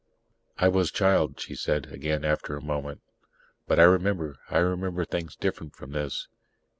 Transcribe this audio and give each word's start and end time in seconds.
"I 0.57 0.67
was 0.67 0.89
child," 0.89 1.39
she 1.39 1.53
said 1.53 1.85
again 1.93 2.25
after 2.25 2.57
a 2.57 2.61
moment. 2.63 3.01
"But 3.67 3.79
I 3.79 3.83
remember 3.83 4.37
I 4.49 4.57
remember 4.57 5.05
things 5.05 5.35
different 5.35 5.75
from 5.75 5.91
this. 5.91 6.27